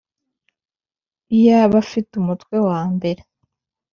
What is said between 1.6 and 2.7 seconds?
abafite umutwe